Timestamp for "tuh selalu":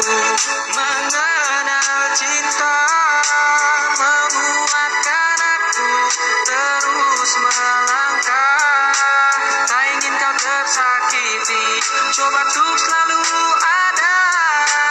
12.48-13.09